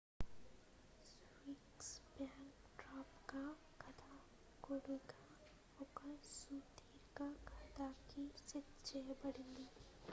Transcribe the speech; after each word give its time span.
sphinx 1.09 1.91
back 2.15 2.61
drop 2.79 3.17
గా 3.31 3.43
కథకుడుగా 3.81 5.19
ఒక 5.79 5.99
సుదీర్ఘ 6.29 7.19
కథకి 7.49 8.25
సెట్ 8.47 8.73
చేయబడ్డది 8.87 9.67